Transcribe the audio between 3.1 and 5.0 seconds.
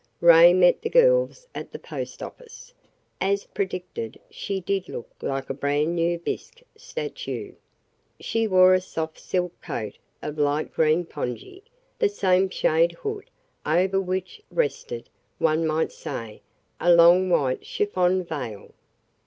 As predicted, she did